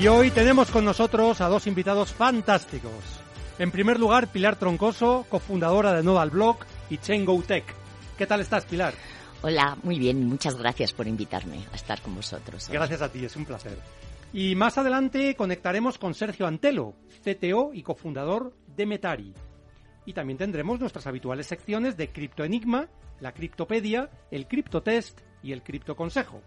[0.00, 2.92] Y hoy tenemos con nosotros a dos invitados fantásticos.
[3.58, 7.64] En primer lugar, Pilar Troncoso, cofundadora de Nodal Block y Chaingo Tech.
[8.18, 8.92] ¿Qué tal estás, Pilar?
[9.42, 10.26] Hola, muy bien.
[10.26, 12.68] Muchas gracias por invitarme a estar con vosotros.
[12.68, 12.74] hoy.
[12.74, 13.78] Gracias a ti, es un placer.
[14.32, 19.32] Y más adelante conectaremos con Sergio Antelo, CTO y cofundador de Metari.
[20.06, 22.88] Y también tendremos nuestras habituales secciones de Criptoenigma,
[23.20, 26.42] la Criptopedia, el Criptotest y el Criptoconsejo.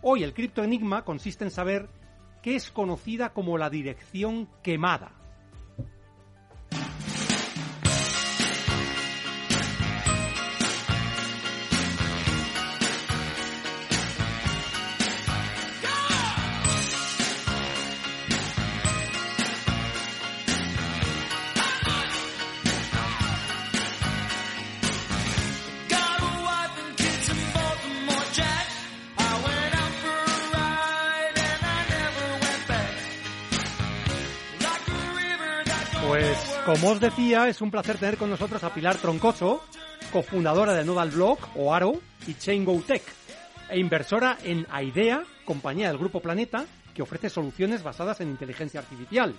[0.00, 1.88] Hoy el Criptoenigma consiste en saber
[2.42, 5.17] qué es conocida como la dirección quemada.
[36.68, 39.64] Como os decía, es un placer tener con nosotros a Pilar Troncoso,
[40.12, 43.02] cofundadora de Nodal Block o Aro y Chaingo Tech,
[43.70, 49.34] e inversora en Aidea, compañía del Grupo Planeta, que ofrece soluciones basadas en inteligencia artificial.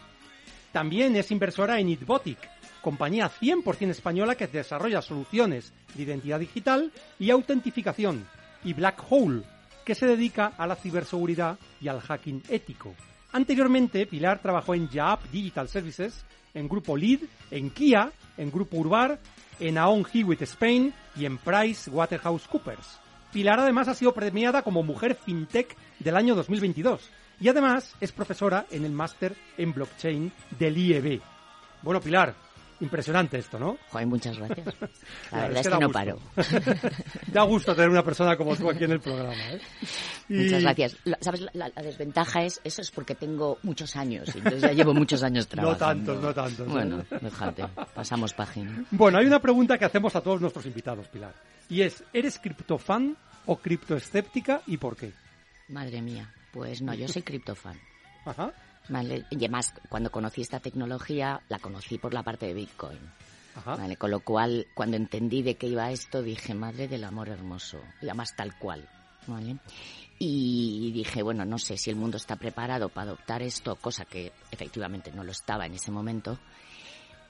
[0.71, 2.39] También es inversora en Itbotic,
[2.81, 8.25] compañía 100% española que desarrolla soluciones de identidad digital y autentificación,
[8.63, 9.43] y Black Hole,
[9.85, 12.95] que se dedica a la ciberseguridad y al hacking ético.
[13.31, 17.19] Anteriormente, Pilar trabajó en Jaap Digital Services, en Grupo Lead,
[17.51, 19.19] en Kia, en Grupo Urbar,
[19.59, 22.99] en Aon Hewitt Spain y en Price Waterhouse Coopers.
[23.31, 27.09] Pilar además ha sido premiada como Mujer FinTech del año 2022
[27.39, 31.21] y además es profesora en el máster en blockchain del IEB.
[31.81, 32.35] Bueno, Pilar,
[32.81, 33.77] impresionante esto, ¿no?
[33.89, 34.65] Joder, muchas gracias.
[35.31, 35.91] La La verdad es que no gusto.
[35.91, 36.19] paro.
[37.27, 39.33] da gusto tener una persona como tú aquí en el programa.
[39.51, 39.59] ¿eh?
[40.29, 40.95] Y- Muchas gracias.
[41.05, 41.41] La- ¿Sabes?
[41.53, 45.45] La, la- desventaja es, eso es porque tengo muchos años, entonces ya llevo muchos años
[45.45, 46.13] No trabajando.
[46.13, 46.67] tantos, no tantos.
[46.67, 46.71] ¿eh?
[46.71, 48.83] Bueno, déjate, pasamos página.
[48.91, 51.33] Bueno, hay una pregunta que hacemos a todos nuestros invitados, Pilar.
[51.67, 53.17] Y es, ¿eres criptofan
[53.47, 55.11] o criptoescéptica y por qué?
[55.69, 57.79] Madre mía, pues no, yo soy criptofan.
[58.25, 58.51] Ajá.
[58.89, 62.99] Vale, y además, cuando conocí esta tecnología, la conocí por la parte de Bitcoin.
[63.55, 63.75] Ajá.
[63.75, 67.79] Vale, con lo cual, cuando entendí de qué iba esto, dije, madre del amor hermoso,
[68.01, 68.87] y además tal cual,
[69.27, 69.57] ¿vale?
[70.17, 74.33] Y dije, bueno, no sé si el mundo está preparado para adoptar esto, cosa que
[74.51, 76.37] efectivamente no lo estaba en ese momento,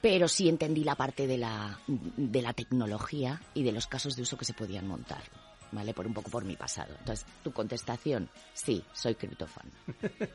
[0.00, 4.22] pero sí entendí la parte de la, de la tecnología y de los casos de
[4.22, 5.22] uso que se podían montar,
[5.72, 5.92] ¿vale?
[5.92, 6.94] Por un poco por mi pasado.
[6.98, 9.70] Entonces, tu contestación, sí, soy criptofan.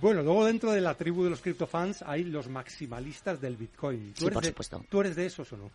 [0.00, 4.12] Bueno, luego dentro de la tribu de los criptofans hay los maximalistas del Bitcoin.
[4.14, 4.84] ¿Tú Sí, eres por de- supuesto.
[4.88, 5.70] ¿Tú eres de esos o no?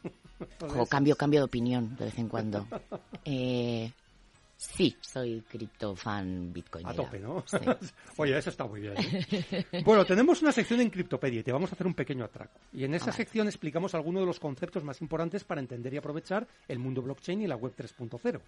[0.76, 2.66] ¿O cambio, cambio de opinión de vez en cuando.
[3.26, 3.92] Eh,
[4.58, 6.86] sí, soy criptofan Bitcoin.
[6.88, 7.44] A tope, ¿no?
[7.48, 7.58] Sí.
[8.18, 8.94] Oye, eso está muy bien.
[8.98, 9.84] ¿eh?
[9.86, 12.60] Bueno, tenemos una sección en Criptopedia y te vamos a hacer un pequeño atraco.
[12.74, 13.18] Y en esa Ah, vale.
[13.18, 17.42] sección explicamos algunos de los conceptos más importantes para entender y aprovechar el mundo blockchain
[17.42, 18.42] y la web 3.0.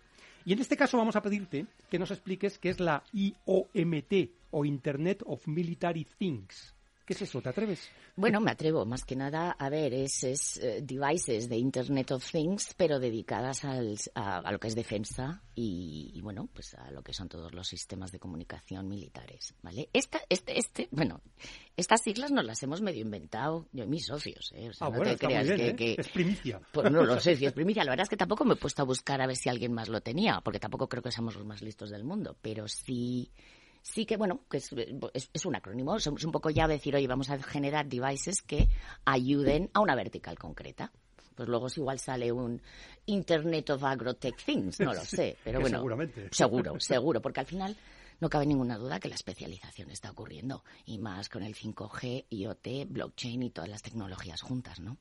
[0.45, 4.13] Y en este caso vamos a pedirte que nos expliques qué es la IOMT
[4.51, 6.73] o Internet of Military Things.
[7.09, 7.41] ¿Qué es eso?
[7.41, 7.89] ¿Te atreves?
[8.15, 12.31] Bueno, me atrevo, más que nada, a ver, es, es eh, devices de Internet of
[12.31, 16.91] Things, pero dedicadas al, a, a lo que es defensa y, y, bueno, pues a
[16.91, 19.89] lo que son todos los sistemas de comunicación militares, ¿vale?
[19.91, 21.19] Esta, este, este, bueno,
[21.75, 24.69] estas siglas nos las hemos medio inventado yo y mis socios, ¿eh?
[24.69, 25.75] O sea, ah, no bueno, te creas bien, que, ¿eh?
[25.95, 26.61] que- Es primicia.
[26.71, 27.83] Pues no lo sé si es primicia.
[27.83, 29.89] La verdad es que tampoco me he puesto a buscar a ver si alguien más
[29.89, 32.37] lo tenía, porque tampoco creo que seamos los más listos del mundo.
[32.39, 33.31] Pero sí,
[33.81, 34.69] sí que, bueno, que es,
[35.13, 35.95] es- es un acrónimo.
[35.97, 38.67] Es un poco ya decir, oye, vamos a generar devices que
[39.05, 40.91] ayuden a una vertical concreta.
[41.35, 42.61] Pues luego si igual sale un
[43.05, 45.37] Internet of Agrotech Things, no lo sé.
[45.43, 46.27] Pero bueno, seguramente.
[46.31, 47.75] seguro, seguro, porque al final
[48.19, 50.63] no cabe ninguna duda que la especialización está ocurriendo.
[50.85, 54.97] Y más con el 5G, IoT, blockchain y todas las tecnologías juntas, ¿no?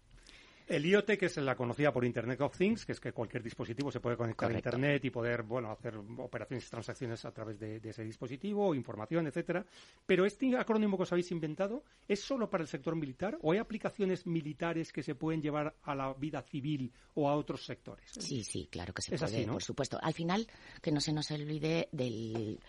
[0.69, 3.91] El IoT, que es la conocida por Internet of Things, que es que cualquier dispositivo
[3.91, 4.69] se puede conectar Correcto.
[4.69, 8.75] a Internet y poder, bueno, hacer operaciones y transacciones a través de, de ese dispositivo,
[8.75, 9.65] información, etcétera.
[10.05, 13.59] Pero este acrónimo que os habéis inventado, ¿es solo para el sector militar o hay
[13.59, 18.11] aplicaciones militares que se pueden llevar a la vida civil o a otros sectores?
[18.19, 19.53] Sí, sí, claro que se Es puede, así, ¿no?
[19.55, 19.99] por supuesto.
[20.03, 20.47] Al final,
[20.83, 22.61] que no se nos olvide del,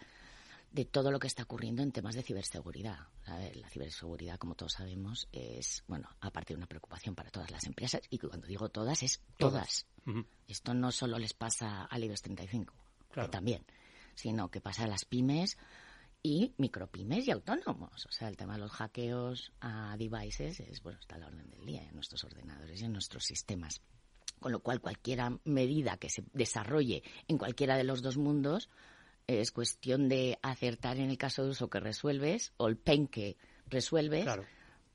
[0.71, 3.07] de todo lo que está ocurriendo en temas de ciberseguridad.
[3.27, 7.65] Ver, la ciberseguridad, como todos sabemos, es, bueno, aparte de una preocupación para todas las
[7.65, 9.87] empresas, y cuando digo todas, es todas.
[10.47, 12.73] Esto no solo les pasa al IBEX 35,
[13.11, 13.27] Claro.
[13.27, 13.65] que también,
[14.15, 15.57] sino que pasa a las pymes
[16.21, 18.05] y micropymes y autónomos.
[18.05, 21.49] O sea, el tema de los hackeos a devices es, bueno, está a la orden
[21.49, 23.81] del día en nuestros ordenadores y en nuestros sistemas.
[24.39, 28.69] Con lo cual, cualquier medida que se desarrolle en cualquiera de los dos mundos
[29.37, 33.37] es cuestión de acertar en el caso de uso que resuelves o el pain que
[33.67, 34.45] resuelves Claro.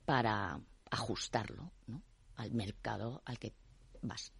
[0.05, 0.59] para
[0.91, 2.01] ajustarlo ¿no?
[2.35, 3.53] al mercado al que
[4.01, 4.33] vas.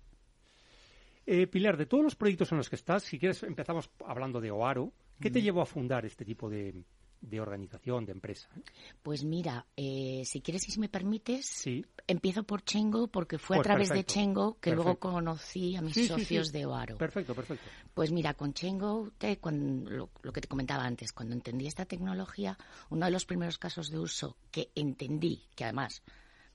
[1.26, 4.52] Eh, Pilar, de todos los proyectos en los que estás, si quieres empezamos hablando de
[4.52, 6.84] Oaro, ¿qué te llevó a fundar este tipo de,
[7.30, 8.48] de organización, de empresa?
[8.56, 8.62] eh?
[9.04, 11.86] Pues mira, eh, si quieres y si me permites, Sí.
[12.08, 15.82] empiezo por Chengo porque fue Pues a través perfecto, de Chengo que luego conocí a
[15.82, 16.54] mis Sí, socios sí.
[16.54, 16.98] de Oaro.
[16.98, 17.66] Perfecto, perfecto.
[17.94, 21.86] Pues mira, con Chengo, te- cuando- lo, lo que te comentaba antes, cuando entendí esta
[21.86, 22.58] tecnología,
[22.90, 26.04] uno de los primeros casos de uso que entendí, que además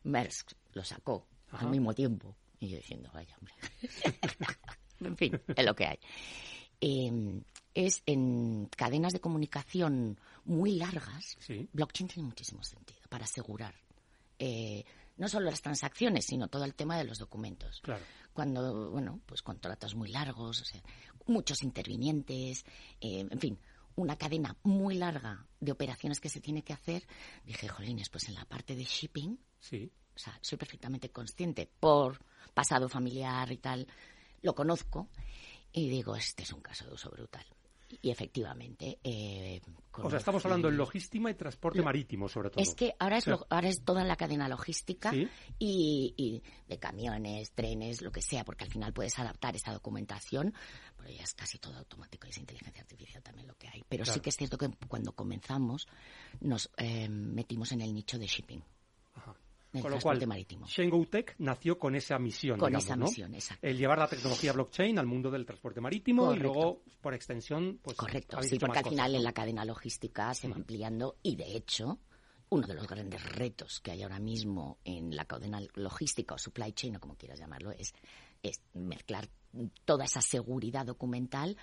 [0.04, 1.64] Maersk lo sacó Ajá.
[1.64, 3.54] al mismo tiempo, y yo diciendo, vaya hombre,
[5.00, 5.98] en fin, es lo que hay,
[6.82, 7.42] Eh,
[7.74, 10.18] es en cadenas de comunicación
[10.50, 11.68] muy largas, Sí.
[11.72, 13.74] blockchain tiene muchísimo sentido para asegurar
[14.42, 14.84] eh,
[15.18, 18.02] no solo las transacciones, sino todo el tema de los documentos Claro.
[18.32, 20.82] cuando, bueno, pues contratos muy largos, o sea,
[21.26, 22.64] muchos intervinientes,
[23.00, 23.58] eh, en fin,
[23.96, 27.06] una cadena muy larga de operaciones que se tiene que hacer,
[27.44, 29.92] dije, jolines, pues en la parte de shipping, Sí.
[30.16, 32.18] o sea, soy perfectamente consciente por
[32.54, 33.86] pasado familiar y tal,
[34.40, 35.08] lo conozco
[35.70, 37.44] y digo, este es un caso de uso brutal.
[38.02, 39.60] Y efectivamente, eh,
[39.92, 42.62] O sea, estamos hablando de conocí- logística y transporte marítimo, sobre todo.
[42.62, 45.28] es que ahora es, lo- ahora es toda la cadena logística Sí.
[45.58, 50.54] y, y de camiones, trenes, lo que sea, porque al final puedes adaptar esa documentación,
[50.96, 53.82] pero ya es casi todo automático y es inteligencia artificial también lo que hay.
[53.88, 54.14] Pero Claro.
[54.14, 55.88] sí que es cierto que cuando comenzamos
[56.40, 58.62] nos eh, metimos en el nicho de shipping,
[59.14, 59.34] Ajá.
[59.72, 60.66] Del Con lo cual, marítimo.
[61.10, 63.04] Tech nació con esa misión, Con digamos, esa ¿no?
[63.06, 63.66] misión, exacto.
[63.66, 66.40] El llevar la tecnología blockchain al mundo del transporte marítimo Correcto.
[66.40, 70.48] y luego, por extensión, pues Correcto, sí, porque al final en la cadena logística se
[70.48, 71.98] va ampliando y de hecho
[72.50, 76.72] uno de los grandes retos que hay ahora mismo en la cadena logística o supply
[76.72, 77.94] chain o como quieras llamarlo es,
[78.42, 79.28] es mezclar
[79.84, 81.56] toda esa seguridad documental,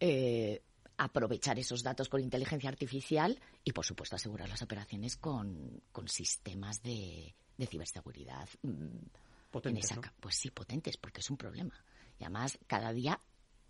[0.00, 0.62] eh,
[0.98, 6.82] aprovechar esos datos con inteligencia artificial y por supuesto asegurar las operaciones con, con sistemas
[6.82, 9.10] de, de ciberseguridad mm, en
[9.50, 10.00] Potentes, esa ¿no?
[10.02, 11.74] ca- Pues sí, potentes, porque es un problema.
[12.18, 13.20] Y además, cada día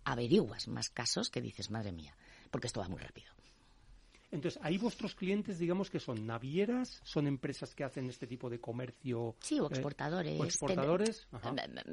[0.03, 2.17] averiguas más casos que dices, madre mía,
[2.51, 3.31] porque esto va muy rápido.
[4.31, 8.59] Entonces, ahí vuestros clientes, digamos que son navieras, son empresas que hacen este tipo de
[8.59, 9.35] comercio.
[9.39, 10.39] Sí, o eh, exportadores.
[10.39, 11.27] o exportadores.
[11.41, 11.83] Ten- Ajá.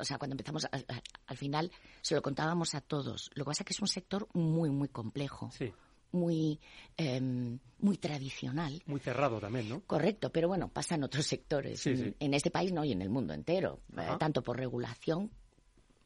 [0.00, 0.84] O sea, cuando empezamos, al,
[1.26, 3.30] al final se lo contábamos a todos.
[3.34, 5.72] Lo que pasa es que es un sector muy, muy complejo, Sí,
[6.12, 6.60] muy,
[6.96, 8.82] em, muy tradicional.
[8.86, 9.80] muy cerrado también, ¿no?
[9.82, 11.80] Correcto, pero bueno, pasa en otros sectores.
[11.80, 12.14] Sí, en, sí.
[12.20, 13.80] en este país no y en el mundo entero.
[13.96, 15.30] Eh, tanto por regulación,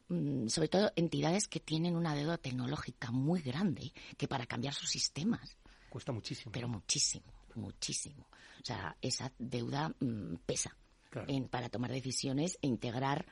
[0.09, 4.89] mm, sobre todo entidades que tienen una deuda tecnológica muy grande, que para cambiar sus
[4.89, 5.57] sistemas,
[5.89, 6.51] Cuesta muchísimo.
[6.51, 7.25] pero muchísimo,
[7.55, 8.27] muchísimo.
[8.61, 10.75] O sea, esa deuda mm, pesa
[11.09, 11.27] Claro.
[11.29, 13.25] en- para tomar decisiones e integrar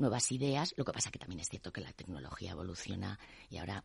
[0.00, 0.74] nuevas ideas.
[0.76, 3.84] Lo que pasa que también es cierto que la tecnología evoluciona y ahora,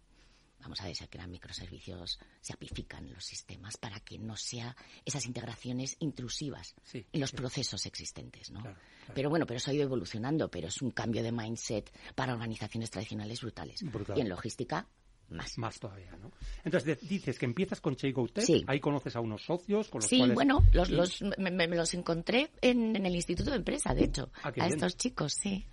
[0.62, 5.25] vamos a ver, se crean microservicios, se apifican los sistemas para que no sea esas
[5.25, 7.36] integraciones intrusivas Sí, en los sí.
[7.36, 8.62] procesos existentes, ¿no?
[8.62, 9.13] Claro, claro.
[9.13, 12.89] Pero bueno, pero eso ha ido evolucionando, pero es un cambio de mindset para organizaciones
[12.89, 13.84] tradicionales brutales.
[13.84, 14.17] Brutal.
[14.17, 14.88] Y en logística,
[15.29, 15.58] más.
[15.58, 16.32] Más todavía, ¿no?
[16.63, 18.63] Entonces, dices que empiezas con Cheigo Tech, Sí.
[18.67, 20.36] ahí conoces a unos socios con los Sí, cuales...
[20.36, 24.29] bueno, los, los, me, me- los encontré en, en el Instituto de Empresa, de hecho,
[24.44, 24.67] Ah, a bien.
[24.67, 25.65] estos chicos, sí.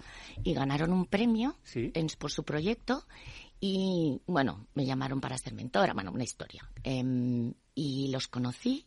[0.42, 1.90] Y ganaron un premio Sí.
[1.94, 3.06] en- por su proyecto
[3.60, 6.68] y, bueno, me llamaron para ser mentora, bueno, una historia.
[6.82, 8.86] Em, y los conocí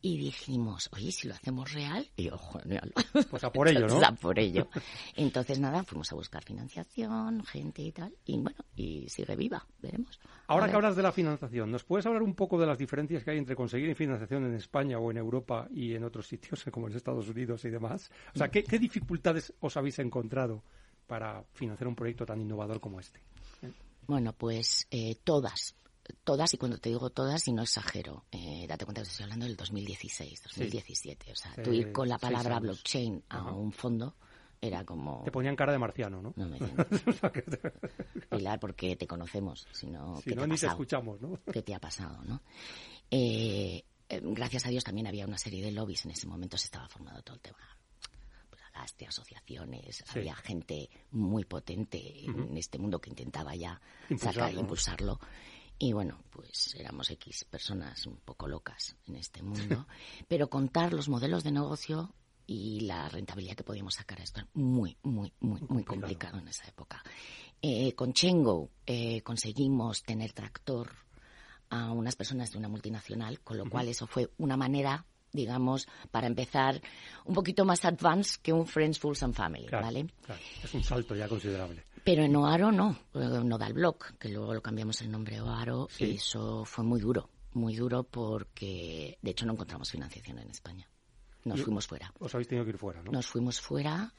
[0.00, 2.92] y dijimos, oye, si lo hacemos real, y yo, genial.
[3.30, 3.86] Pues a por ello, ¿no?
[3.86, 4.68] Entonces, a por ello.
[5.16, 10.20] Entonces, nada, fuimos a buscar financiación, gente y tal, y bueno, y sigue viva, veremos.
[10.46, 10.70] Ahora ver.
[10.70, 13.38] que hablas de la financiación, ¿nos puedes hablar un poco de las diferencias que hay
[13.38, 17.28] entre conseguir financiación en España o en Europa y en otros sitios, como en Estados
[17.28, 18.10] Unidos y demás?
[18.34, 20.62] O sea, ¿qué, qué dificultades os habéis encontrado
[21.08, 23.20] para financiar un proyecto tan innovador como este?
[24.06, 25.74] Bueno, pues eh, todas,
[26.24, 29.46] todas, y cuando te digo todas, y no exagero, eh, date cuenta que estoy hablando
[29.46, 31.32] del 2016, 2017.
[31.32, 33.52] O sea, tú ir con la palabra blockchain a Ajá.
[33.52, 34.14] un fondo
[34.60, 35.22] era como...
[35.24, 36.32] Te ponían cara de marciano, ¿no?
[36.36, 36.58] No me
[38.30, 41.38] Pilar, porque te conocemos, sino si ¿qué no, te ha ni te escuchamos, ¿no?
[41.52, 42.42] ¿Qué te ha pasado, no?
[43.10, 46.66] Eh, eh, gracias a Dios también había una serie de lobbies en ese momento, se
[46.66, 47.58] estaba formando todo el tema.
[48.50, 48.62] Pues,
[49.08, 50.18] asociaciones, Sí.
[50.18, 54.60] había gente muy potente en este mundo que intentaba ya Impulsarlo, sacar, ¿no?
[54.60, 55.20] impulsarlo.
[55.78, 59.86] Y bueno, pues éramos X personas un poco locas en este mundo,
[60.28, 62.12] pero contar los modelos de negocio
[62.46, 66.38] y la rentabilidad que podíamos sacar a esto era muy, muy, muy, muy complicado.
[66.38, 67.02] en esa época.
[67.60, 70.90] Eh, con Chengo eh, conseguimos tener tractor
[71.70, 76.26] a unas personas de una multinacional, con lo cual eso fue una manera, digamos, para
[76.26, 76.80] empezar
[77.24, 80.06] un poquito más advanced que un Friends, Fools and Family, Claro, ¿vale?
[80.24, 80.40] claro.
[80.62, 81.84] Es un salto ya considerable.
[82.04, 86.12] Pero en Oaro no, Nodal Block, que luego lo cambiamos el nombre Oaro, Sí.
[86.12, 90.88] eso fue muy duro, muy duro porque de hecho no encontramos financiación en España.
[91.44, 92.12] Nos Y- fuimos fuera.
[92.18, 93.12] Os habéis tenido que ir fuera, ¿no?
[93.12, 94.12] Nos fuimos fuera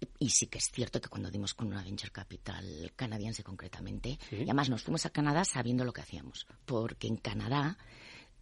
[0.00, 4.18] y, y sí que es cierto que cuando dimos con una venture capital canadiense concretamente,
[4.28, 4.36] Sí.
[4.36, 7.76] y además nos fuimos a Canadá sabiendo lo que hacíamos, porque en Canadá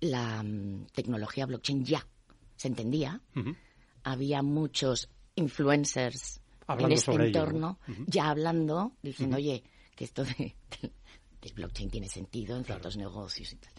[0.00, 2.06] la mm, tecnología blockchain ya
[2.56, 3.20] se entendía,
[4.02, 9.62] había muchos influencers Hablando en este ello, entorno ya hablando, diciendo, oye,
[9.96, 10.54] que esto de,
[11.42, 13.72] del blockchain tiene sentido en ciertos negocios y tal.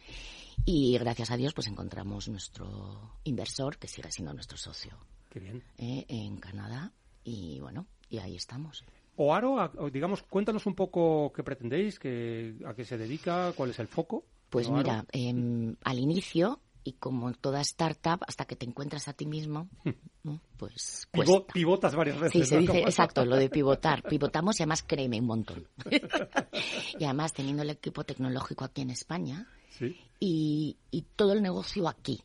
[0.65, 4.97] Y gracias a Dios, pues encontramos nuestro inversor, que sigue siendo nuestro socio
[5.29, 5.63] Qué bien.
[5.77, 6.91] eh, en Canadá,
[7.23, 8.83] y bueno, y ahí estamos.
[9.15, 13.87] Oaro, digamos, cuéntanos un poco qué pretendéis, qué, a qué se dedica, cuál es el
[13.87, 14.25] foco.
[14.51, 19.25] Pues mira, em, al inicio, y como toda startup, hasta que te encuentras a ti
[19.25, 19.69] mismo,
[20.23, 20.39] ¿no?
[20.57, 21.07] pues
[21.53, 22.43] pivotas varias veces.
[22.43, 22.61] Sí, se ¿no?
[22.61, 24.03] dice, exacto, lo de pivotar.
[24.03, 25.67] Pivotamos y además créeme un montón.
[26.99, 31.87] y además teniendo el equipo tecnológico aquí en España Sí, y, y todo el negocio
[31.87, 32.21] aquí.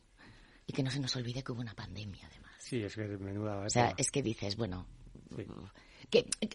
[0.67, 2.51] Y que no se nos olvide que hubo una pandemia además.
[2.59, 3.59] sí, es que menuda.
[3.65, 4.85] O sea, es que dices, bueno,
[5.35, 5.43] Sí.
[6.09, 6.49] que, que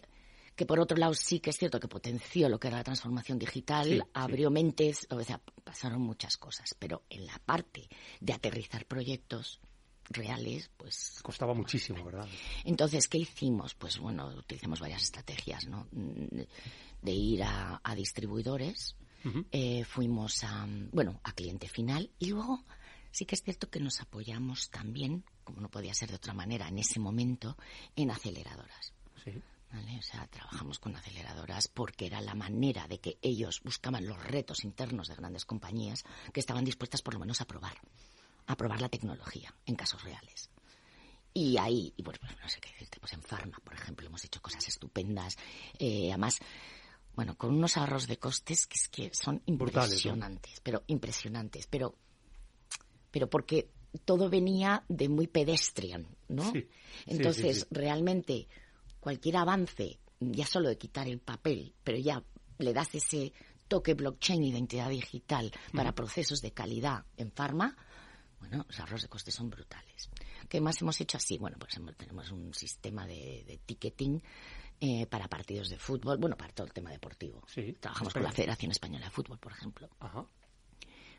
[0.67, 3.87] por otro lado sí que es cierto que potenció lo que era la transformación digital,
[3.87, 4.01] Sí, sí.
[4.13, 7.87] abrió mentes, o sea, pasaron muchas cosas, pero en la parte
[8.21, 9.59] de aterrizar proyectos
[10.09, 12.27] reales, pues Costaba muchísimo, ¿verdad?
[12.65, 13.73] entonces, ¿qué hicimos?
[13.73, 15.87] Pues bueno, utilizamos varias estrategias, ¿no?
[15.91, 16.41] Mm,
[17.01, 18.95] De ir a, a distribuidores,
[19.51, 22.63] eh, fuimos a, bueno, a cliente final y luego
[23.11, 26.67] sí que es cierto que nos apoyamos también, como no podía ser de otra manera
[26.67, 27.57] en ese momento,
[27.95, 28.93] en aceleradoras.
[29.23, 29.31] Sí.
[29.73, 29.97] ¿Vale?
[29.97, 34.63] O sea, trabajamos con aceleradoras porque era la manera de que ellos buscaban los retos
[34.63, 37.75] internos de grandes compañías que estaban dispuestas por lo menos a probar,
[38.45, 40.49] a probar la tecnología en casos reales.
[41.33, 44.23] Y ahí, y pues, pues, no sé qué decirte, pues en Pharma, por ejemplo, hemos
[44.23, 45.35] hecho cosas estupendas.
[45.79, 46.37] Eh, además,
[47.15, 49.95] bueno, con unos ahorros de costes que es que son Brutales, ¿no?
[49.95, 51.95] impresionantes, pero impresionantes, pero,
[53.09, 53.71] pero porque
[54.05, 56.51] todo venía de muy pedestrian, ¿no?
[56.51, 56.67] Sí, sí,
[57.07, 57.67] Entonces, sí, sí.
[57.71, 58.47] realmente,
[59.03, 62.23] cualquier avance, ya solo de quitar el papel, pero ya
[62.57, 63.33] le das ese
[63.67, 67.75] toque blockchain, identidad digital, para procesos de calidad en farma,
[68.39, 70.09] bueno, los ahorros de costes son brutales.
[70.47, 71.37] ¿Qué más hemos hecho así?
[71.37, 74.21] Bueno, pues tenemos un sistema de, de ticketing
[74.79, 77.43] eh, para partidos de fútbol, bueno, para todo el tema deportivo.
[77.47, 78.31] Sí, Trabajamos con la.
[78.31, 79.89] Federación Española de Fútbol, por ejemplo.
[79.99, 80.25] Ajá.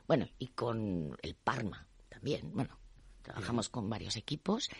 [0.07, 2.51] Bueno, y con el Parma también.
[2.55, 2.79] Bueno,
[3.21, 4.71] trabajamos con varios equipos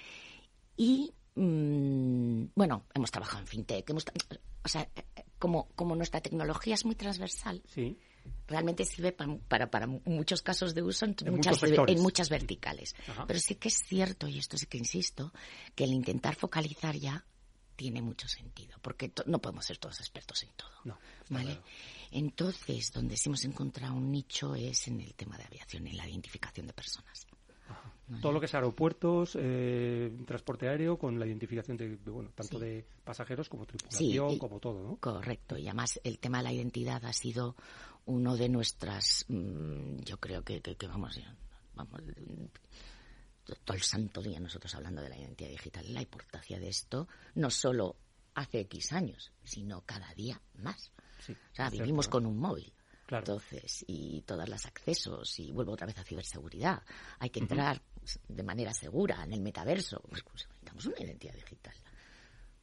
[0.77, 3.89] y, mm, bueno, hemos trabajado en fintech.
[3.91, 4.05] Hemos,
[4.65, 7.99] o sea, eh, eh, como, como nuestra tecnología es muy transversal, Sí.
[8.47, 12.95] realmente sirve pa- para, para muchos casos de uso en, En muchas, en verticales.
[13.09, 13.27] Ajá.
[13.27, 15.33] Pero sí que es cierto, y esto sí que insisto,
[15.75, 17.25] que el intentar focalizar ya
[17.77, 20.71] tiene mucho sentido, porque no podemos ser todos expertos en todo.
[20.85, 20.99] No,
[21.29, 21.47] ¿Vale?
[21.57, 21.63] claro.
[22.13, 26.09] Entonces, donde sí hemos encontrado un nicho es en el tema de aviación, en la
[26.09, 27.27] identificación de personas.
[28.21, 32.59] Todo lo que es aeropuertos, eh, transporte aéreo, con la identificación de, de, bueno, tanto
[32.59, 34.97] de pasajeros como tripulación, y- como todo, ¿no?
[34.97, 37.57] Correcto, y además el tema de la identidad ha sido
[38.05, 41.19] uno de nuestras, mm, yo creo que, que, que vamos,
[41.75, 42.03] vamos,
[43.65, 47.51] todo el santo día nosotros hablando de la identidad digital, la importancia de esto, no
[47.51, 47.97] solo
[48.35, 50.93] hace X años, sino cada día más.
[51.21, 52.11] Sí, O sea, cierto, vivimos ¿no?
[52.11, 52.73] con un móvil.
[53.07, 53.25] Claro.
[53.27, 56.83] Entonces, y todos los accesos, y vuelvo otra vez a ciberseguridad.
[57.19, 57.83] Hay que entrar
[58.29, 60.01] de manera segura en el metaverso.
[60.09, 61.75] Pues, pues, necesitamos una identidad digital.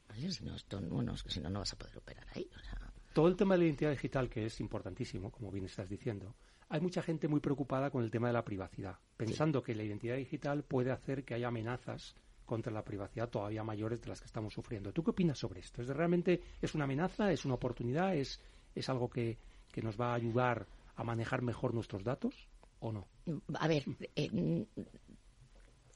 [0.10, 0.32] ¿Vale?
[0.32, 2.50] Si no, esto, bueno, si no, no vas a poder operar ahí.
[2.56, 5.88] O sea, Todo el tema de la identidad digital, que es importantísimo, como bien estás
[5.90, 6.36] diciendo,
[6.70, 10.16] hay mucha gente muy preocupada con el tema de la privacidad, pensando que la identidad
[10.16, 14.54] digital puede hacer que haya amenazas contra la privacidad todavía mayores de las que estamos
[14.54, 14.92] sufriendo.
[14.92, 15.82] ¿Tú qué opinas sobre esto?
[15.82, 18.42] ¿Es de- realmente es una amenaza, es una oportunidad, es,
[18.76, 19.38] es algo que,
[19.72, 22.48] que nos va a ayudar a manejar mejor nuestros datos?
[22.84, 23.08] o no?
[23.60, 23.84] A ver,
[24.16, 24.66] eh,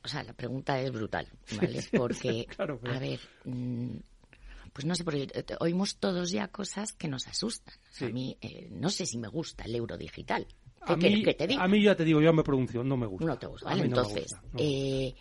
[0.06, 1.84] o sea, la pregunta es brutal, ¿vale?
[1.92, 3.96] Porque, claro, pero- a ver, mm,
[4.72, 7.76] pues no sé, porque eh, oímos todos ya cosas que nos asustan.
[7.76, 8.12] O sea, Sí.
[8.12, 10.46] A mí, eh, no sé si me gusta el euro digital.
[10.86, 11.64] ¿Qué A mí, que te diga?
[11.64, 13.26] a mí ya te digo, yo me pronuncio, no me gusta.
[13.26, 13.80] No te gusta, ¿vale?
[13.82, 15.16] no entonces, gusta, no eh,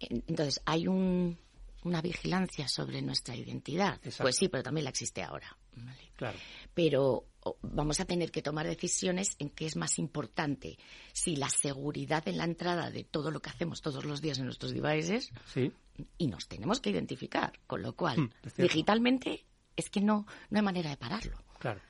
[0.00, 1.38] en- entonces, hay un,
[1.86, 3.94] una vigilancia sobre nuestra identidad.
[4.02, 4.24] Exacto.
[4.24, 5.56] Pues sí, pero también la existe ahora.
[5.76, 6.10] ¿vale?
[6.16, 6.38] Claro.
[6.72, 7.26] pero
[7.60, 10.78] vamos a tener que tomar decisiones en qué es más importante.
[11.12, 14.46] Si la seguridad en la entrada de todo lo que hacemos todos los días en
[14.46, 15.70] nuestros devices, Sí,
[16.18, 19.44] y nos tenemos que identificar, con lo cual, Hmm, digitalmente,
[19.76, 21.36] es que no, no hay manera de pararlo.
[21.58, 21.80] claro.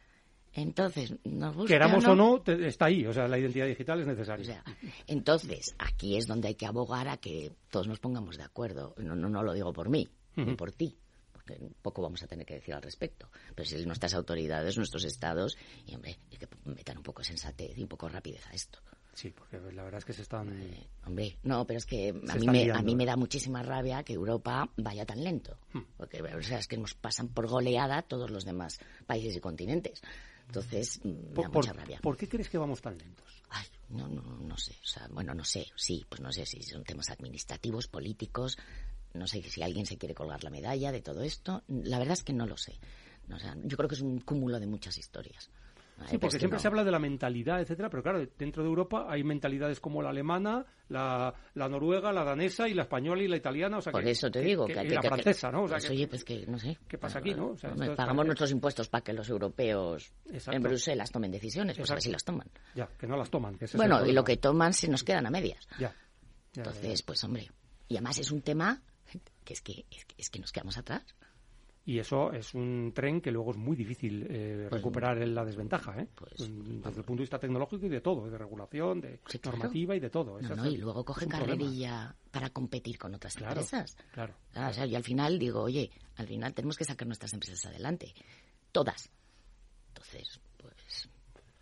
[0.56, 3.06] Entonces, nos guste Queramos o o no, te- está ahí.
[3.06, 4.44] O sea, la identidad digital es o necesaria.
[4.44, 4.64] sea,
[5.06, 8.94] entonces, aquí es donde hay que abogar a que todos nos pongamos de acuerdo.
[8.98, 10.96] No, no, no lo digo por mí, ni por ti,
[11.32, 13.28] porque poco vamos a tener que decir al respecto.
[13.54, 17.76] Pero si nuestras autoridades, nuestros estados, y hombre, hay que metan un poco de sensatez
[17.76, 18.78] y un poco de rapidez a esto.
[19.12, 20.60] Sí, porque la verdad es que se están...
[20.60, 22.96] Eh, hombre, no, pero es que a mí, me, liando, a mí ¿eh?
[22.96, 25.56] me da muchísima rabia que Europa vaya tan lento.
[25.72, 25.84] Hmm.
[25.96, 30.02] Porque o sea, es que nos pasan por goleada todos los demás países y continentes.
[30.46, 31.98] Entonces, mm, me Por, da mucha rabia.
[32.00, 33.42] ¿por qué crees que vamos tan lentos?
[33.50, 34.72] Ay, no, no, no sé.
[34.82, 35.66] O sea, bueno, no sé.
[35.76, 38.56] Sí, pues no sé si son temas administrativos, políticos.
[39.14, 41.62] No sé si alguien se quiere colgar la medalla de todo esto.
[41.68, 42.78] La verdad es que no lo sé.
[43.32, 45.50] O sea, yo creo que es un cúmulo de muchas historias.
[46.04, 46.60] Sí, porque siempre no.
[46.60, 50.10] se habla de la mentalidad, etcétera, pero claro, dentro de Europa hay mentalidades como la
[50.10, 54.04] alemana, la, la noruega, la danesa y la española y la italiana, o sea Por
[54.04, 55.62] que- eso te que- digo que- que, la francesa, ¿no?
[55.62, 56.76] O sea pues, oye, pues que no sé.
[56.86, 57.52] ¿Qué pasa aquí, no?
[57.52, 60.56] O sea, pagamos nuestros impuestos para que los europeos Exacto.
[60.56, 62.04] en Bruselas tomen decisiones, pues a ver Exacto.
[62.04, 62.48] si las toman.
[62.74, 63.56] Ya, que no las toman.
[63.56, 65.66] Que Bueno, y lo que toman se nos quedan a medias.
[65.72, 65.78] Ya.
[65.78, 65.94] ya,
[66.52, 67.50] ya, Entonces, pues hombre,
[67.88, 68.82] y además es un tema
[69.44, 71.02] que es que, es que, es que nos quedamos atrás.
[71.88, 75.44] Y eso es un tren que luego es muy difícil eh, Pues, recuperar en la
[75.44, 76.08] desventaja, ¿eh?
[76.16, 79.56] pues, Desde el punto de vista tecnológico y de todo, de regulación, de Sí, claro.
[79.58, 80.40] normativa y de todo.
[80.40, 81.38] No, no, y luego problema.
[81.38, 83.96] carrerilla para competir con otras Claro, empresas.
[84.12, 84.34] claro.
[84.54, 87.64] Ah, o sea, yo al final digo, oye, al final tenemos que sacar nuestras empresas
[87.66, 88.12] adelante.
[88.72, 89.08] Todas.
[89.88, 91.08] Entonces, pues,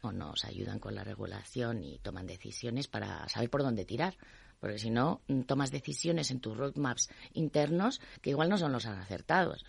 [0.01, 4.17] o nos ayudan con la regulación y toman decisiones para saber por dónde tirar.
[4.59, 8.87] Porque si no, mm, tomas decisiones en tus roadmaps internos que igual no son los
[8.87, 9.65] acertados.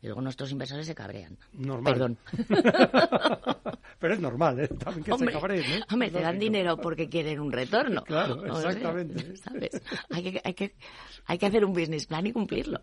[0.00, 1.36] Y luego nuestros inversores se cabrean.
[1.54, 1.92] Normal.
[1.92, 2.18] Perdón.
[3.98, 4.68] Pero es normal, ¿eh?
[4.68, 5.86] También que Hombre, se cabreen, ¿no?
[5.90, 8.04] hombre, te dan dinero porque quieren un retorno.
[8.04, 9.36] Claro, O sea, exactamente.
[9.36, 9.82] ¿sabes?
[10.10, 10.74] Hay que, hay, que,
[11.26, 12.80] hay que hacer un business plan y cumplirlo.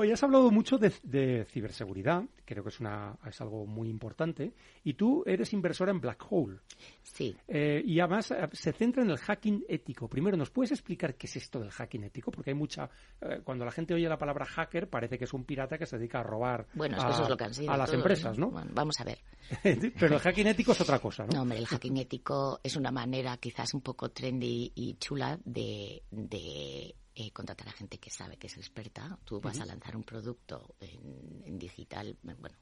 [0.00, 4.52] Oye, has hablado mucho de, de ciberseguridad, creo que es, una, es algo muy importante,
[4.84, 6.60] y tú eres inversora en Black Hole.
[7.02, 7.36] Sí.
[7.48, 10.08] Eh, y además eh, se centra en el hacking ético.
[10.08, 12.30] Primero, ¿nos puedes explicar qué es esto del hacking ético?
[12.30, 12.88] Porque hay mucha.
[13.20, 15.98] eh, cuando la gente oye la palabra hacker, parece que es un pirata que se
[15.98, 17.72] dedica a robar Bueno, a, que eso es lo que han sido.
[17.72, 18.50] a las todos, empresas, ¿no?
[18.52, 19.18] Bueno, vamos a ver.
[19.98, 21.42] Pero el hacking ético es otra cosa, No, ¿no?
[21.42, 26.94] hombre, el hacking ético es una manera quizás un poco trendy y chula de, de
[27.20, 29.18] eh, contratar a gente que sabe, que es experta.
[29.24, 32.56] Tú vas a lanzar un producto en, en digital, bueno,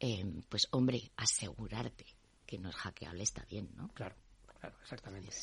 [0.00, 2.04] eh, pues hombre, asegurarte
[2.44, 3.86] que no es hackeable está bien, ¿no?
[3.94, 4.16] Claro,
[4.58, 5.30] claro, exactamente.
[5.30, 5.36] De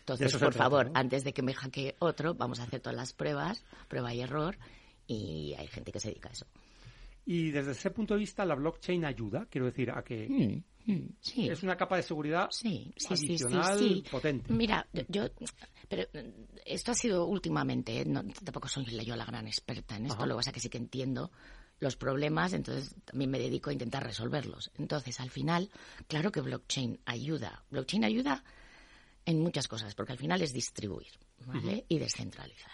[0.00, 0.92] Entonces, por trata, favor, ¿no?
[0.94, 4.58] antes de que me hackee otro, vamos a hacer todas las pruebas, prueba y error,
[5.06, 6.46] y hay gente que se dedica a eso.
[7.24, 10.62] Y desde ese punto de vista, la blockchain ayuda, quiero decir, a que
[11.20, 11.48] sí.
[11.48, 14.04] es una capa de seguridad Sí, sí, sí, sí, adicional sí.
[14.10, 14.52] potente.
[14.52, 15.28] Mira, yo,
[15.88, 16.34] pero eh,
[16.66, 18.04] esto ha sido últimamente, ¿eh?
[18.04, 20.26] no, tampoco soy yo la gran experta en esto, Ajá.
[20.26, 21.30] lo que pasa es que sí que entiendo
[21.78, 24.70] los problemas, entonces también me dedico a intentar resolverlos.
[24.78, 25.68] Entonces, al final,
[26.06, 27.64] claro que blockchain ayuda.
[27.70, 28.44] Blockchain ayuda
[29.26, 31.08] en muchas cosas, porque al final es distribuir,
[31.44, 31.84] ¿vale?
[31.88, 32.70] Y descentralizar.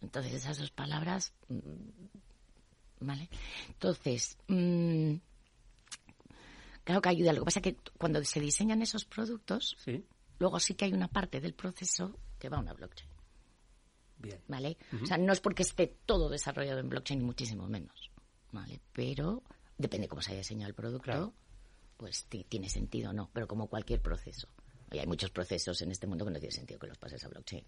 [0.00, 1.60] Entonces, esas dos palabras, mm,
[3.00, 3.28] ¿vale?
[3.68, 5.14] Entonces, mm,
[6.84, 7.32] claro que ayuda.
[7.32, 10.04] Lo que pasa es que cuando se diseñan esos productos, Sí,
[10.38, 13.10] luego sí que hay una parte del proceso que va a una blockchain,
[14.18, 14.40] bien.
[14.48, 14.76] ¿vale?
[15.02, 18.10] O sea, no es porque esté todo desarrollado en blockchain, ni muchísimo menos,
[18.52, 18.80] ¿vale?
[18.92, 19.42] Pero
[19.76, 21.34] depende cómo se haya diseñado el producto, Claro.
[21.96, 24.48] pues ti- tiene sentido o no, pero como cualquier proceso.
[24.90, 27.28] Y hay muchos procesos en este mundo que no tiene sentido que los pases a
[27.28, 27.64] blockchain.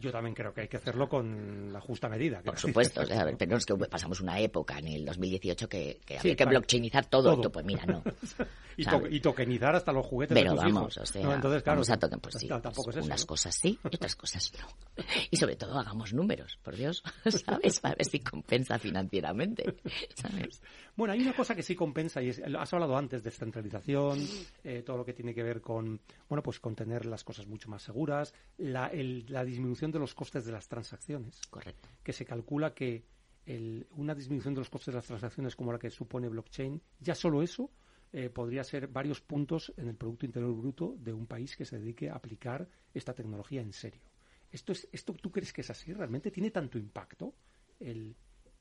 [0.00, 2.42] Yo también creo que hay que hacerlo con la justa medida.
[2.42, 3.04] Por supuesto, o
[3.38, 6.50] pero es que pasamos una época en el 2018 que, que Sí, había que claro.
[6.50, 7.36] blockchainizar todo.
[7.36, 7.52] Todo.
[7.52, 8.02] Pues mira, no.
[8.76, 10.98] y, to- y tokenizar hasta los juguetes Pero de tus vamos, hijos.
[10.98, 11.34] o sea, ¿no?
[11.34, 13.06] Entonces, claro, vamos a tocar, pues sí, tampoco pues es eso.
[13.06, 15.04] unas cosas sí y otras cosas no.
[15.30, 17.02] Y sobre todo hagamos números, por Dios,
[17.46, 17.80] ¿sabes?
[17.80, 19.76] Para ver si compensa financieramente,
[20.14, 20.62] ¿sabes?
[20.96, 24.18] Bueno, hay una cosa que sí compensa y es, has hablado antes de centralización,
[24.64, 27.70] eh, todo lo que tiene que ver con, bueno, pues con tener las cosas mucho
[27.70, 31.88] más seguras, la, el- la disminución de los costes de las transacciones, Correcto.
[32.02, 33.04] que se calcula que
[33.46, 37.14] el- una disminución de los costes de las transacciones como la que supone blockchain, ya
[37.14, 37.70] solo eso
[38.12, 41.78] eh, podría ser varios puntos en el Producto Interior Bruto de un país que se
[41.78, 44.02] dedique a aplicar esta tecnología en serio.
[44.50, 45.94] ¿Esto, es, esto tú crees que es así?
[45.94, 47.34] ¿Realmente tiene tanto impacto
[47.80, 48.14] el,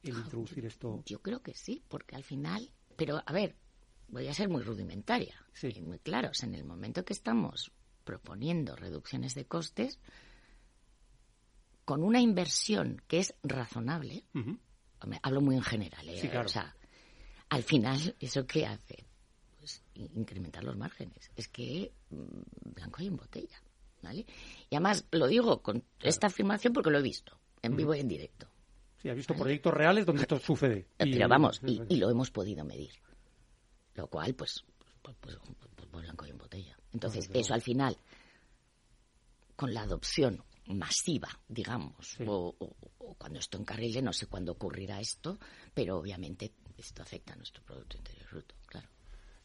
[0.03, 1.03] el introducir esto?
[1.05, 3.57] Yo creo que sí, porque al final, pero a ver,
[4.07, 5.67] voy a ser muy rudimentaria Sí.
[5.75, 6.43] y muy claros.
[6.43, 7.73] En el momento que estamos
[8.05, 9.99] proponiendo reducciones de costes,
[11.85, 14.23] con una inversión que es razonable,
[15.23, 16.19] hablo muy en general, ¿eh?
[16.21, 16.45] Sí, claro.
[16.45, 16.75] o sea,
[17.49, 19.05] al final, ¿eso qué hace?
[19.59, 21.29] Pues in- incrementar los márgenes.
[21.35, 23.61] Es que mm, blanco hay en botella,
[24.01, 24.25] ¿vale?
[24.69, 28.07] Y además lo digo con esta afirmación porque lo he visto, en vivo y en
[28.07, 28.47] directo.
[29.01, 30.87] Sí, ha visto proyectos reales donde esto sucede.
[30.99, 32.91] Y- Pero vamos, y, y lo hemos podido medir.
[33.95, 34.63] Lo cual, pues,
[35.01, 36.77] pues, pues, pues, pues blanco y en botella.
[36.93, 37.97] Entonces, eso al final,
[39.55, 42.23] con la adopción masiva, digamos, Sí.
[42.27, 45.37] o, o- o cuando esto encarrile, no sé cuándo ocurrirá esto,
[45.73, 48.87] pero obviamente esto afecta a nuestro Producto Interior Bruto, claro.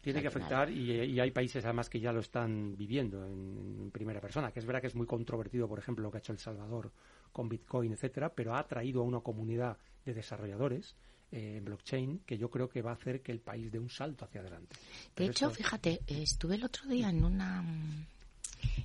[0.01, 3.91] Tiene que afectar y, y hay países además que ya lo están viviendo en, en
[3.91, 6.33] primera persona, que es verdad que es muy controvertido, por ejemplo, lo que ha hecho
[6.33, 6.93] El Salvador
[7.33, 10.95] con Bitcoin, etcétera, pero ha atraído a una comunidad de desarrolladores
[11.33, 13.91] eh, en blockchain que yo creo que va a hacer que el país dé un
[13.91, 14.77] salto hacia adelante.
[15.17, 17.65] De hecho, esto- fíjate, eh, estuve el otro día en una,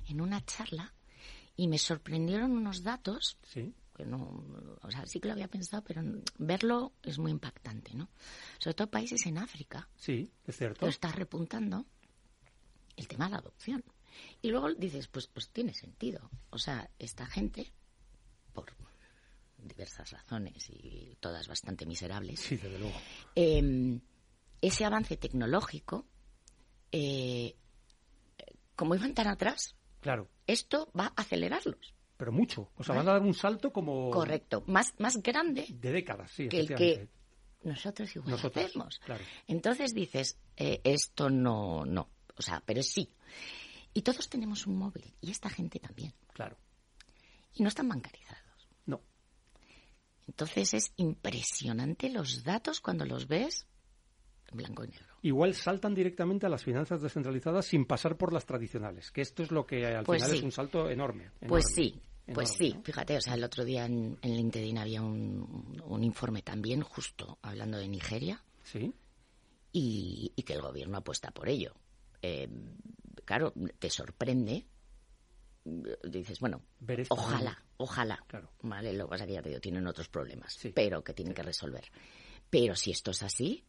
[0.08, 0.92] en una charla
[1.56, 4.44] y me sorprendieron unos datos sí, que no,
[4.82, 6.02] o sea, sí que lo había pensado, pero
[6.38, 8.08] verlo es muy impactante, ¿no?
[8.58, 10.86] Sobre todo países en África, sí, es cierto.
[10.86, 11.84] lo está repuntando
[12.96, 13.84] el tema de la adopción.
[14.42, 16.30] Y luego dices, pues, pues tiene sentido.
[16.50, 17.72] O sea, esta gente,
[18.52, 18.66] por
[19.56, 22.94] diversas razones y todas bastante miserables, Sí, desde luego.
[23.36, 24.00] eh,
[24.60, 26.06] ese avance tecnológico,
[26.90, 27.56] eh,
[28.76, 31.94] como iban tan atrás, Claro, esto va a acelerarlos.
[32.18, 32.70] pero mucho.
[32.76, 33.06] O sea, Vale.
[33.06, 34.62] van a dar un salto como Correcto.
[34.66, 37.08] Más, más grande de décadas, sí, que el que
[37.64, 38.98] nosotros igual Nosotros, hacemos.
[39.00, 39.24] claro.
[39.48, 42.08] Entonces dices, eh, esto no, no.
[42.36, 43.08] O sea, pero sí.
[43.94, 46.12] Y todos tenemos un móvil, y esta gente también.
[46.32, 46.56] Claro,
[47.54, 48.68] Y no están bancarizados.
[48.86, 49.00] no.
[50.28, 53.66] Entonces es impresionante los datos cuando los ves
[54.52, 55.06] blanco y negro.
[55.22, 59.50] Igual saltan directamente a las finanzas descentralizadas sin pasar por las tradicionales, que esto es
[59.50, 60.38] lo que al Pues final sí.
[60.38, 61.30] es un salto enorme.
[61.46, 62.02] Pues enorme, sí,
[62.34, 62.72] pues sí.
[62.74, 62.82] ¿no?
[62.82, 67.38] Fíjate, o sea, el otro día en, en LinkedIn había un, un informe también justo
[67.42, 68.92] hablando de Nigeria Sí,
[69.72, 71.74] y, y que el gobierno apuesta por ello.
[72.20, 72.48] Eh,
[73.24, 74.66] claro, te sorprende.
[76.04, 76.60] Dices, bueno,
[77.08, 78.18] ojalá, ojalá.
[78.26, 78.50] Claro.
[78.62, 80.72] Vale, lo que pasa que ya te digo, tienen otros problemas, Sí.
[80.74, 81.84] pero que tienen que resolver.
[82.50, 83.64] Pero si esto es así,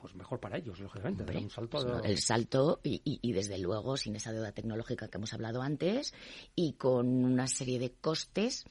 [0.00, 1.22] pues mejor para ellos, lógicamente.
[1.22, 4.52] hombre, un salto pues de- el salto y, y- y desde luego sin esa deuda
[4.52, 6.14] tecnológica que hemos hablado antes
[6.54, 8.64] y con una serie de costes,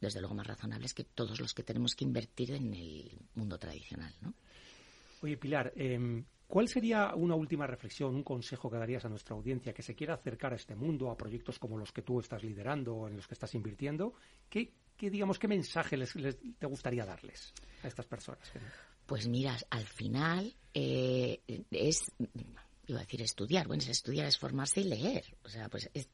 [0.00, 4.14] desde luego más razonables que todos los que tenemos que invertir en el mundo tradicional,
[4.22, 4.32] ¿no?
[5.22, 9.72] Oye, Pilar, em, ¿cuál sería una última reflexión, un consejo que darías a nuestra audiencia
[9.72, 12.94] que se quiera acercar a este mundo, a proyectos como los que tú estás liderando
[12.94, 14.12] o en los que estás invirtiendo?
[14.48, 18.52] ¿Qué, qué, digamos, qué mensaje les, les- te gustaría darles a estas personas?
[19.06, 21.40] Pues mira, al final eh,
[21.70, 22.12] es,
[22.86, 25.24] iba a decir estudiar, bueno, es estudiar, es formarse y leer.
[25.44, 26.08] O sea, pues es-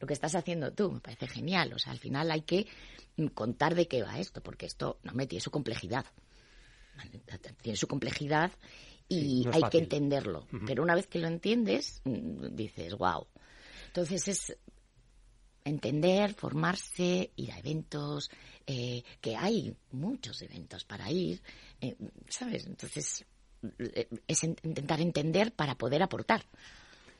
[0.00, 1.72] lo que estás haciendo tú me parece genial.
[1.72, 2.66] O sea, al final hay que
[3.34, 6.04] contar de qué va esto, porque esto no me tiene su complejidad.
[7.62, 8.52] Tiene su complejidad
[9.08, 9.78] y Sí, no es hay fácil.
[9.80, 10.46] que entenderlo.
[10.66, 13.26] Pero una vez que lo entiendes, mm, dices, wow.
[13.88, 14.56] Entonces es
[15.64, 18.30] entender, formarse, ir a eventos,
[18.66, 21.42] eh, que hay muchos eventos para ir,
[21.80, 21.96] eh,
[22.28, 22.66] ¿sabes?
[22.66, 23.24] Entonces
[23.78, 26.44] eh, es en- intentar entender para poder aportar.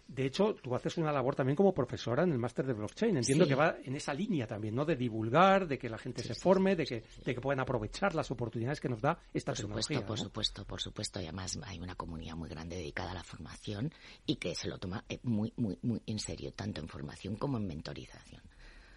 [0.07, 3.17] De hecho, tú haces una labor también como profesora en el máster de blockchain.
[3.17, 3.49] Entiendo Sí.
[3.49, 4.85] que va en esa línea también, ¿no?
[4.85, 8.31] De divulgar, de que la gente se forme, de que, de que puedan aprovechar las
[8.31, 9.99] oportunidades que nos da esta Por tecnología.
[10.01, 11.21] supuesto, por supuesto, por supuesto.
[11.21, 13.93] Y además hay una comunidad muy grande dedicada a la formación
[14.27, 17.57] y que se lo toma eh, muy, muy, muy en serio, tanto en formación como
[17.57, 18.43] en mentorización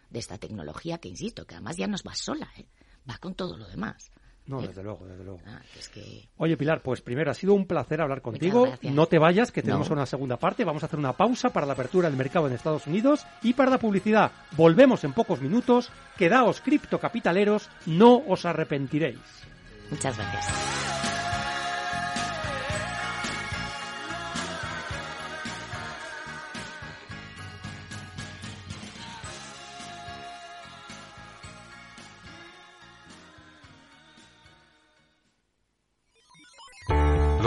[0.09, 2.65] de esta tecnología que, insisto, que además ya no va sola, ¿eh?
[3.09, 4.11] va con todo lo demás.
[4.47, 5.39] No, Eh, desde luego, desde luego.
[5.45, 8.67] ah, que es que Oye, Pilar, pues primero ha sido un placer hablar contigo.
[8.81, 9.95] No te vayas, que tenemos No.
[9.95, 10.63] una segunda parte.
[10.63, 13.69] Vamos a hacer una pausa para la apertura del mercado en Estados Unidos y para
[13.71, 14.31] la publicidad.
[14.55, 15.91] Volvemos en pocos minutos.
[16.17, 19.19] Quedaos criptocapitaleros, no os arrepentiréis.
[19.91, 20.96] muchas gracias.